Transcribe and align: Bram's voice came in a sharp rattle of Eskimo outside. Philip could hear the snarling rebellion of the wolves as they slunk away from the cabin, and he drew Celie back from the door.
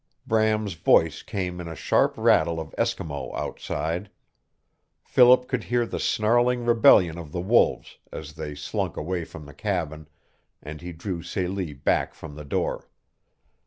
Bram's 0.25 0.73
voice 0.73 1.21
came 1.21 1.61
in 1.61 1.67
a 1.67 1.75
sharp 1.75 2.15
rattle 2.17 2.59
of 2.59 2.73
Eskimo 2.75 3.35
outside. 3.37 4.09
Philip 5.03 5.47
could 5.47 5.65
hear 5.65 5.85
the 5.85 5.99
snarling 5.99 6.65
rebellion 6.65 7.19
of 7.19 7.31
the 7.31 7.39
wolves 7.39 7.99
as 8.11 8.33
they 8.33 8.55
slunk 8.55 8.97
away 8.97 9.25
from 9.25 9.45
the 9.45 9.53
cabin, 9.53 10.07
and 10.59 10.81
he 10.81 10.91
drew 10.91 11.21
Celie 11.21 11.73
back 11.73 12.15
from 12.15 12.33
the 12.33 12.43
door. 12.43 12.89